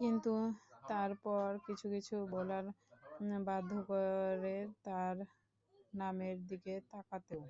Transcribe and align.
কিন্তু 0.00 0.32
তারপরও 0.88 1.62
কিছু 1.66 1.86
কিছু 1.94 2.14
বোলার 2.32 2.66
বাধ্য 3.46 3.70
করে 3.88 4.56
তাঁর 4.84 5.16
নামের 5.92 6.36
দিকে 6.48 6.74
তাকাতেও। 6.90 7.42